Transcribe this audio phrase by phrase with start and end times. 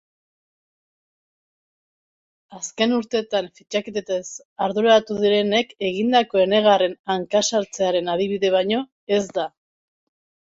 [2.59, 4.23] Azken urtetan fitxaketetaz
[4.67, 8.81] arduratu direnek egindako enegarren hankasartzearen adibide baino
[9.19, 9.45] ez da.